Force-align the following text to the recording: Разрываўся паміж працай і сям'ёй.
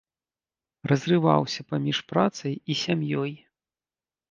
Разрываўся 0.91 1.67
паміж 1.75 1.97
працай 2.11 2.53
і 2.57 2.73
сям'ёй. 2.83 3.31